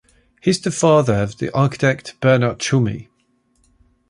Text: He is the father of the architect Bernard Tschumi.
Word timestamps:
He 0.41 0.49
is 0.49 0.59
the 0.59 0.71
father 0.71 1.13
of 1.13 1.37
the 1.37 1.53
architect 1.53 2.19
Bernard 2.21 2.57
Tschumi. 2.57 3.09